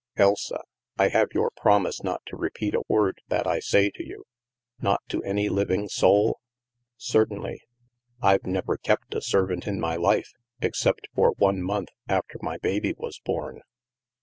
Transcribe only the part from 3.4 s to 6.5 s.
I say to you? Not to any living soul?